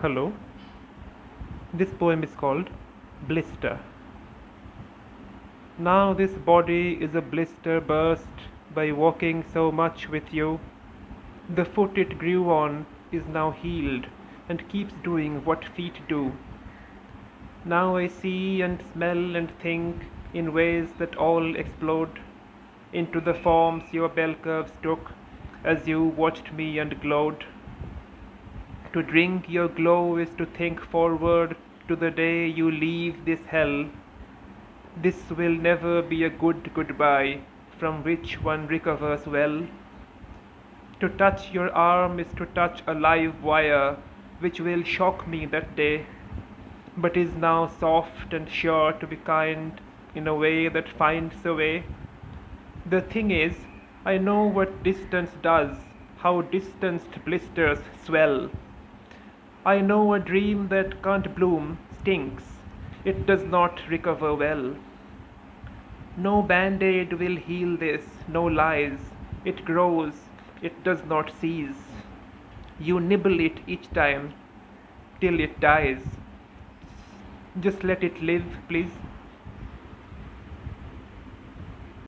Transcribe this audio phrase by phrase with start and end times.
[0.00, 0.30] Hello.
[1.72, 2.68] This poem is called
[3.26, 3.78] Blister.
[5.78, 10.60] Now this body is a blister burst by walking so much with you.
[11.48, 14.04] The foot it grew on is now healed
[14.50, 16.30] and keeps doing what feet do.
[17.64, 19.96] Now I see and smell and think
[20.34, 22.20] in ways that all explode
[22.92, 25.12] into the forms your bell curves took
[25.64, 27.46] as you watched me and glowed.
[28.96, 31.54] To drink your glow is to think forward
[31.86, 33.84] to the day you leave this hell.
[34.96, 37.40] This will never be a good goodbye
[37.78, 39.66] from which one recovers well.
[41.00, 43.98] To touch your arm is to touch a live wire
[44.38, 46.06] which will shock me that day,
[46.96, 49.78] but is now soft and sure to be kind
[50.14, 51.84] in a way that finds a way.
[52.86, 53.56] The thing is,
[54.06, 55.76] I know what distance does,
[56.16, 58.48] how distanced blisters swell.
[59.66, 62.62] I know a dream that can't bloom stinks,
[63.04, 64.76] it does not recover well.
[66.16, 69.12] No band aid will heal this, no lies,
[69.44, 71.98] it grows, it does not cease.
[72.78, 74.34] You nibble it each time
[75.20, 76.18] till it dies.
[77.58, 78.92] Just let it live, please.